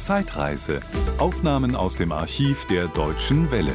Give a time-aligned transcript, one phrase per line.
[0.00, 0.80] Zeitreise.
[1.18, 3.74] Aufnahmen aus dem Archiv der Deutschen Welle.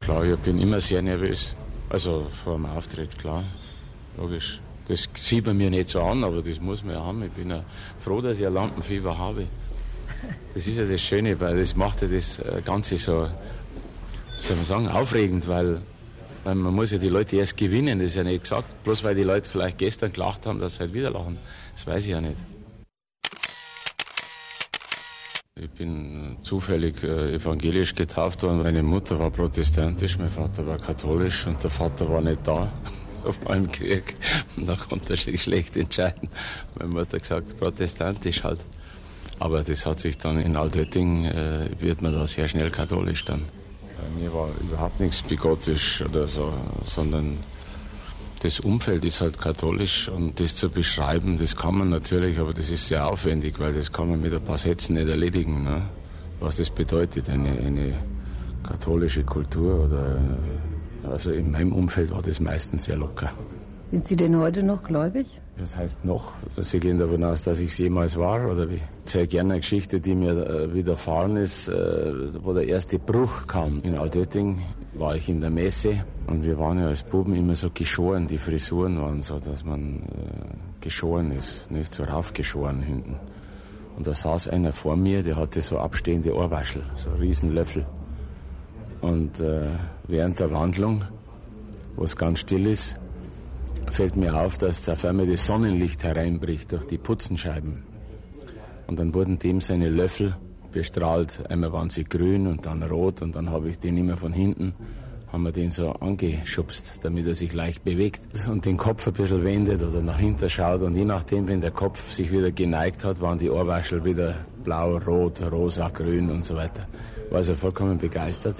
[0.00, 1.54] Klar, ich bin immer sehr nervös.
[1.88, 3.42] Also vor dem Auftritt, klar.
[4.18, 4.60] Logisch.
[4.86, 7.22] Das sieht man mir nicht so an, aber das muss man ja haben.
[7.22, 7.64] Ich bin ja
[7.98, 9.46] froh, dass ich ein Lampenfieber habe.
[10.52, 13.28] Das ist ja das Schöne, weil das macht ja das äh, Ganze so,
[14.38, 15.80] soll man sagen, aufregend, weil,
[16.44, 17.98] weil man muss ja die Leute erst gewinnen.
[17.98, 20.80] Das ist ja nicht gesagt, bloß weil die Leute vielleicht gestern gelacht haben, dass sie
[20.80, 21.38] halt wieder lachen.
[21.78, 22.34] Das weiß ich ja nicht.
[25.54, 28.64] Ich bin zufällig äh, evangelisch getauft worden.
[28.64, 32.72] Meine Mutter war protestantisch, mein Vater war katholisch und der Vater war nicht da
[33.24, 34.16] auf meinem Krieg.
[34.56, 36.28] Da konnte sich schlecht entscheiden.
[36.76, 38.58] Meine Mutter hat gesagt, protestantisch halt.
[39.38, 43.44] Aber das hat sich dann in Altötting, äh, wird man da sehr schnell katholisch dann.
[43.96, 46.52] Bei mir war überhaupt nichts bigottisch oder so,
[46.82, 47.38] sondern
[48.38, 52.70] das Umfeld ist halt katholisch und das zu beschreiben, das kann man natürlich, aber das
[52.70, 55.64] ist sehr aufwendig, weil das kann man mit ein paar Sätzen nicht erledigen.
[55.64, 55.82] Ne?
[56.40, 57.94] Was das bedeutet, eine, eine
[58.62, 60.18] katholische Kultur oder
[61.04, 63.30] also in meinem Umfeld war das meistens sehr locker.
[63.82, 65.26] Sind Sie denn heute noch gläubig?
[65.56, 68.80] Das heißt noch, Sie gehen davon aus, dass ich es jemals war oder wie?
[69.04, 72.12] Sehr gerne eine Geschichte, die mir äh, widerfahren ist, äh,
[72.44, 73.80] wo der erste Bruch kam.
[73.82, 74.62] In Altötting
[74.98, 78.38] war ich in der Messe und wir waren ja als Buben immer so geschoren, die
[78.38, 83.16] Frisuren waren so, dass man äh, geschoren ist, nicht so raufgeschoren hinten.
[83.96, 87.86] Und da saß einer vor mir, der hatte so abstehende Ohrwaschel, so Riesenlöffel.
[89.00, 89.66] Und äh,
[90.06, 91.04] während der Wandlung,
[91.96, 92.96] wo es ganz still ist,
[93.90, 97.84] fällt mir auf, dass auf einmal das Sonnenlicht hereinbricht durch die Putzenscheiben.
[98.86, 100.36] Und dann wurden dem seine Löffel
[100.72, 101.42] bestrahlt.
[101.48, 104.74] Einmal waren sie grün und dann rot und dann habe ich den immer von hinten,
[105.32, 109.44] haben wir den so angeschubst, damit er sich leicht bewegt und den Kopf ein bisschen
[109.44, 110.82] wendet oder nach hinten schaut.
[110.82, 114.96] Und je nachdem, wenn der Kopf sich wieder geneigt hat, waren die Ohrwaschel wieder blau,
[114.98, 116.86] rot, rosa, grün und so weiter.
[117.30, 118.56] War also vollkommen begeistert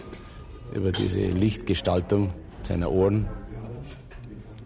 [0.74, 2.30] über diese Lichtgestaltung
[2.62, 3.26] seiner Ohren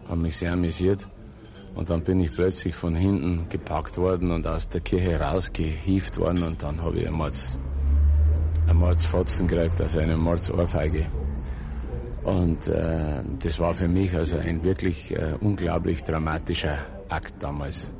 [0.08, 1.08] haben mich sehr amüsiert.
[1.74, 6.42] Und dann bin ich plötzlich von hinten gepackt worden und aus der Kirche rausgehieft worden
[6.42, 7.58] und dann habe ich ein Mords,
[8.66, 11.06] ein Mordsfotzen gekriegt, also eine Mordsohrfeige.
[12.24, 16.78] Und äh, das war für mich also ein wirklich äh, unglaublich dramatischer
[17.08, 17.90] Akt damals,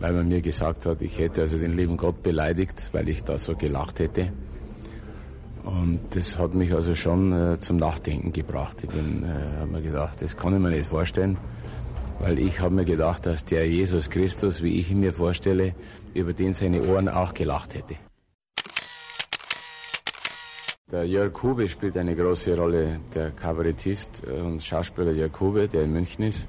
[0.00, 3.38] weil man mir gesagt hat, ich hätte also den lieben Gott beleidigt, weil ich da
[3.38, 4.30] so gelacht hätte.
[5.64, 8.84] Und das hat mich also schon äh, zum Nachdenken gebracht.
[8.84, 11.36] Ich äh, habe mir gedacht, das kann ich mir nicht vorstellen,
[12.20, 15.74] weil ich habe mir gedacht, dass der Jesus Christus, wie ich ihn mir vorstelle,
[16.14, 17.96] über den seine Ohren auch gelacht hätte.
[20.90, 25.92] Der Jörg Hube spielt eine große Rolle, der Kabarettist und Schauspieler Jörg Hube, der in
[25.92, 26.48] München ist,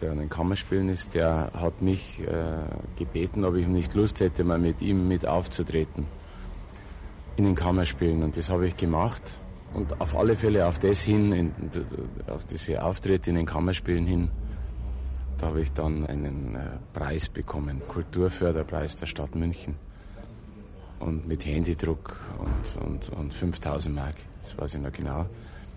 [0.00, 2.58] der an den Kammerspielen ist, der hat mich äh,
[2.96, 6.06] gebeten, ob ich nicht Lust hätte, mal mit ihm mit aufzutreten
[7.36, 9.22] in den Kammerspielen und das habe ich gemacht.
[9.74, 11.52] Und auf alle Fälle auf das hin, in,
[12.26, 14.30] auf diese Auftritte in den Kammerspielen hin,
[15.38, 16.58] da habe ich dann einen äh,
[16.92, 19.76] Preis bekommen, Kulturförderpreis der Stadt München.
[20.98, 25.26] Und mit Handydruck und, und, und 5000 Mark, das weiß ich noch genau.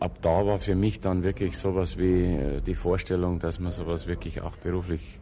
[0.02, 4.06] Ab da war für mich dann wirklich sowas wie äh, die Vorstellung, dass man sowas
[4.06, 5.20] wirklich auch beruflich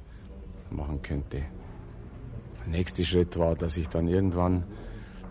[0.72, 1.44] machen könnte.
[2.66, 4.64] Der nächste Schritt war, dass ich dann irgendwann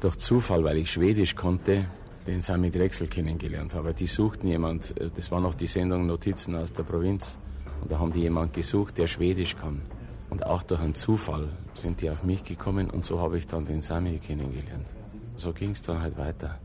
[0.01, 1.89] durch Zufall, weil ich Schwedisch konnte,
[2.31, 3.93] den Sami Drechsel kennengelernt habe.
[3.93, 7.37] Die suchten jemand, das war noch die Sendung Notizen aus der Provinz,
[7.83, 9.83] und da haben die jemand gesucht, der Schwedisch kann.
[10.29, 13.65] Und auch durch einen Zufall sind die auf mich gekommen und so habe ich dann
[13.65, 14.87] den Sami kennengelernt.
[15.35, 16.59] So ging es dann halt weiter.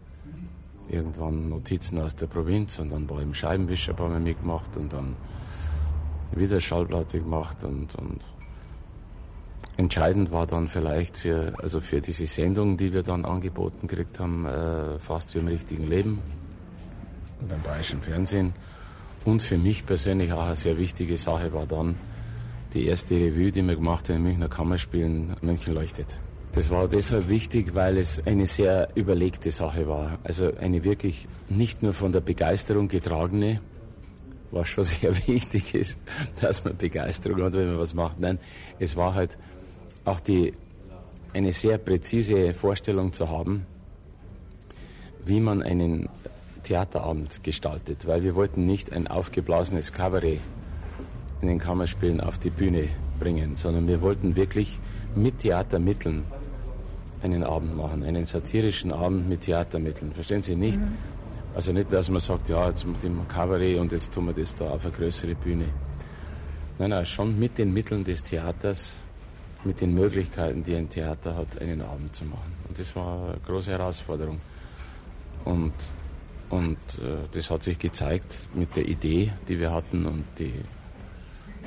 [0.88, 5.16] Irgendwann Notizen aus der Provinz und dann war im Scheibenwischer haben wir mitgemacht und dann
[6.36, 8.22] wieder Schallplatte gemacht und, und
[9.78, 14.46] Entscheidend war dann vielleicht für, also für diese Sendung, die wir dann angeboten gekriegt haben,
[14.46, 16.22] äh, fast wie im richtigen Leben
[17.48, 18.54] beim Bayerischen Fernsehen.
[19.26, 21.96] Und für mich persönlich auch eine sehr wichtige Sache war dann
[22.74, 26.08] die erste Revue, die wir gemacht haben in Münchner Kammerspielen, München leuchtet.
[26.54, 30.20] Das war deshalb wichtig, weil es eine sehr überlegte Sache war.
[30.24, 33.60] Also eine wirklich nicht nur von der Begeisterung getragene,
[34.52, 35.98] was schon sehr wichtig ist,
[36.40, 38.20] dass man Begeisterung hat, wenn man was macht.
[38.20, 38.40] Nein,
[38.80, 39.38] es war halt
[40.06, 40.54] auch die,
[41.34, 43.66] eine sehr präzise Vorstellung zu haben,
[45.26, 46.08] wie man einen
[46.64, 50.40] Theaterabend gestaltet, weil wir wollten nicht ein aufgeblasenes Kabarett
[51.42, 52.88] in den Kammerspielen auf die Bühne
[53.20, 54.80] bringen, sondern wir wollten wirklich
[55.16, 56.24] mit Theatermitteln
[57.22, 60.14] einen Abend machen, einen satirischen Abend mit Theatermitteln.
[60.14, 60.80] Verstehen Sie nicht?
[60.80, 60.96] Mhm.
[61.56, 64.56] Also nicht, dass man sagt, ja, jetzt mit dem Kabarett und jetzt tun wir das
[64.56, 65.66] da auf eine größere Bühne.
[66.78, 69.00] Nein, nein, schon mit den Mitteln des Theaters
[69.66, 72.54] mit den Möglichkeiten, die ein Theater hat, einen Abend zu machen.
[72.68, 74.40] Und das war eine große Herausforderung.
[75.44, 75.74] Und,
[76.50, 80.54] und äh, das hat sich gezeigt mit der Idee, die wir hatten und die,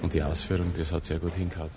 [0.03, 1.71] und die Ausführung, das hat sehr gut hingehauen.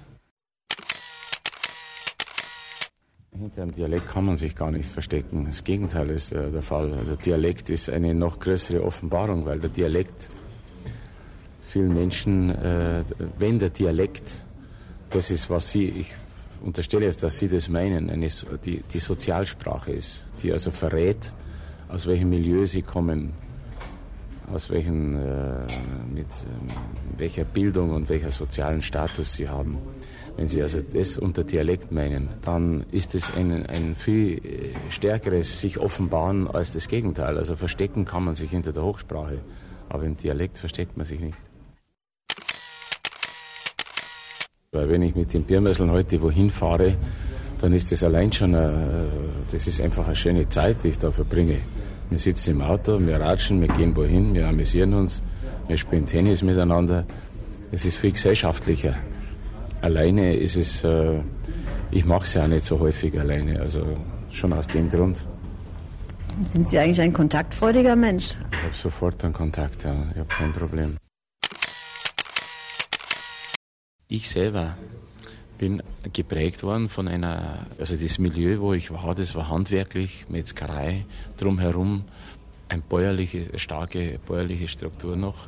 [3.37, 5.45] Hinter einem Dialekt kann man sich gar nicht verstecken.
[5.45, 6.91] Das Gegenteil ist äh, der Fall.
[7.07, 10.29] Der Dialekt ist eine noch größere Offenbarung, weil der Dialekt
[11.69, 13.03] vielen Menschen, äh,
[13.39, 14.45] wenn der Dialekt,
[15.11, 16.11] das ist, was Sie, ich
[16.61, 18.27] unterstelle jetzt, dass Sie das meinen, eine,
[18.65, 21.33] die, die Sozialsprache ist, die also verrät,
[21.89, 23.33] aus welchem Milieu Sie kommen,
[24.51, 25.65] aus welchen, äh,
[26.13, 29.77] mit äh, welcher Bildung und welcher sozialen Status Sie haben.
[30.37, 35.59] Wenn Sie also das unter Dialekt meinen, dann ist es ein, ein viel äh, stärkeres
[35.59, 37.37] sich offenbaren als das Gegenteil.
[37.37, 39.39] Also verstecken kann man sich hinter der Hochsprache,
[39.89, 41.37] aber im Dialekt versteckt man sich nicht.
[44.73, 46.95] Weil wenn ich mit den Biermesseln heute wohin fahre,
[47.59, 49.09] dann ist das allein schon, eine,
[49.51, 51.57] das ist einfach eine schöne Zeit, die ich da verbringe.
[52.09, 55.21] Wir sitzen im Auto, wir ratschen, wir gehen wohin, wir amüsieren uns,
[55.67, 57.03] wir spielen Tennis miteinander.
[57.73, 58.95] Es ist viel gesellschaftlicher.
[59.81, 61.19] Alleine ist es, äh,
[61.91, 63.85] ich mache es ja auch nicht so häufig alleine, also
[64.31, 65.27] schon aus dem Grund.
[66.53, 68.37] Sind Sie eigentlich ein kontaktfreudiger Mensch?
[68.53, 70.95] Ich habe sofort einen Kontakt, ja, ich habe kein Problem.
[74.13, 74.75] Ich selber
[75.57, 75.81] bin
[76.11, 81.05] geprägt worden von einer, also das Milieu, wo ich war, das war handwerklich, Metzgerei,
[81.37, 82.03] drumherum
[82.67, 85.47] eine bäuerliche, starke bäuerliche Struktur noch.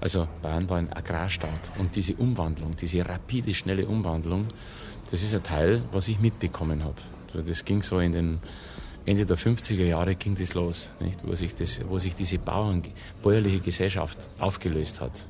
[0.00, 4.46] Also Bayern war ein Agrarstaat und diese Umwandlung, diese rapide, schnelle Umwandlung,
[5.10, 7.44] das ist ein Teil, was ich mitbekommen habe.
[7.46, 8.38] Das ging so in den
[9.04, 11.26] Ende der 50er Jahre ging das los, nicht?
[11.26, 12.82] Wo, sich das, wo sich diese Bauern,
[13.22, 15.26] bäuerliche Gesellschaft aufgelöst hat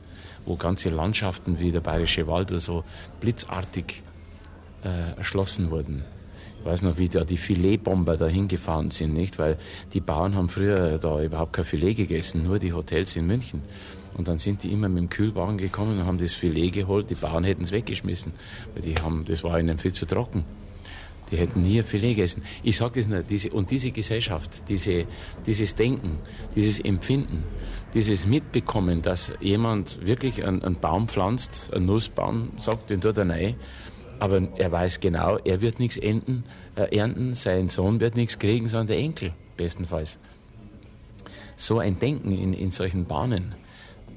[0.49, 2.85] wo ganze Landschaften wie der Bayerische Wald oder so
[3.21, 4.03] blitzartig
[4.83, 6.05] äh, erschlossen wurden.
[6.61, 9.39] Ich weiß noch, wie da die Filetbomber da hingefahren sind, nicht?
[9.39, 9.59] Weil
[9.93, 13.63] die Bauern haben früher da überhaupt kein Filet gegessen, nur die Hotels in München.
[14.17, 17.11] Und dann sind die immer mit dem Kühlwagen gekommen und haben das Filet geholt.
[17.11, 18.33] Die Bauern hätten es weggeschmissen,
[18.75, 20.45] weil die haben, das war ihnen viel zu trocken.
[21.31, 22.43] Die hätten ein Filet gegessen.
[22.63, 25.07] Ich sage das nur, diese, und diese Gesellschaft, diese,
[25.47, 26.19] dieses Denken,
[26.55, 27.45] dieses Empfinden,
[27.95, 33.57] dieses Mitbekommen, dass jemand wirklich einen, einen Baum pflanzt, einen Nussbaum, sagt, den er rein,
[34.21, 36.45] aber er weiß genau, er wird nichts enden,
[36.77, 40.19] äh, ernten, sein Sohn wird nichts kriegen, sondern der Enkel, bestenfalls.
[41.57, 43.55] So ein Denken in, in solchen Bahnen.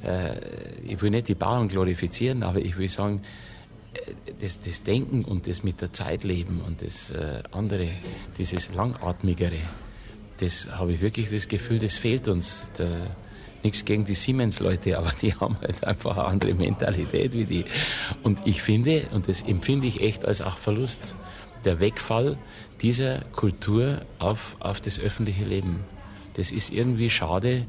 [0.04, 0.36] Äh,
[0.84, 3.22] ich will nicht die Bauern glorifizieren, aber ich will sagen,
[4.39, 7.88] das, das Denken und das mit der Zeit leben und das äh, andere,
[8.38, 9.59] dieses Langatmigere,
[10.39, 12.71] das habe ich wirklich das Gefühl, das fehlt uns.
[12.77, 13.15] Der,
[13.63, 17.65] nichts gegen die Siemens-Leute, aber die haben halt einfach eine andere Mentalität wie die.
[18.23, 21.15] Und ich finde, und das empfinde ich echt als auch Verlust,
[21.63, 22.38] der Wegfall
[22.81, 25.81] dieser Kultur auf, auf das öffentliche Leben.
[26.33, 27.67] Das ist irgendwie schade,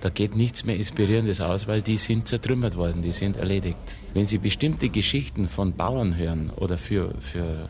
[0.00, 3.96] da geht nichts mehr Inspirierendes aus, weil die sind zertrümmert worden, die sind erledigt.
[4.14, 7.68] Wenn Sie bestimmte Geschichten von Bauern hören oder für, für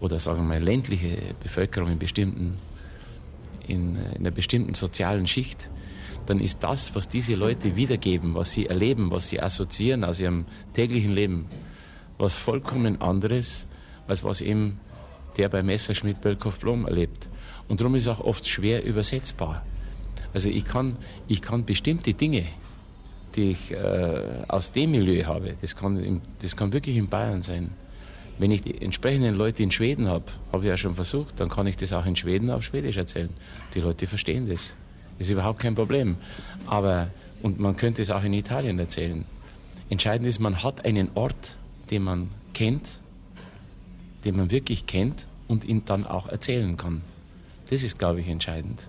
[0.00, 2.58] oder sagen wir mal ländliche Bevölkerung in bestimmten
[3.68, 5.70] in, in einer bestimmten sozialen Schicht,
[6.26, 10.46] dann ist das, was diese Leute wiedergeben, was sie erleben, was sie assoziieren aus ihrem
[10.72, 11.46] täglichen Leben,
[12.18, 13.66] was vollkommen anderes,
[14.06, 14.80] als was eben
[15.36, 17.28] der bei Messerschmidt Bölkow Blom erlebt.
[17.68, 19.64] Und darum ist auch oft schwer übersetzbar.
[20.32, 20.96] Also ich kann,
[21.28, 22.44] ich kann bestimmte Dinge,
[23.36, 27.42] die ich äh, aus dem Milieu habe, das kann, im, das kann wirklich in Bayern
[27.42, 27.70] sein.
[28.38, 31.66] Wenn ich die entsprechenden Leute in Schweden habe, habe ich ja schon versucht, dann kann
[31.66, 33.30] ich das auch in Schweden auf Schwedisch erzählen.
[33.74, 34.74] Die Leute verstehen das.
[35.18, 36.16] Das ist überhaupt kein Problem.
[36.66, 37.08] Aber,
[37.42, 39.24] und man könnte es auch in Italien erzählen.
[39.88, 41.56] Entscheidend ist, man hat einen Ort,
[41.90, 43.00] den man kennt,
[44.24, 47.02] den man wirklich kennt und ihn dann auch erzählen kann.
[47.70, 48.88] Das ist, glaube ich, entscheidend.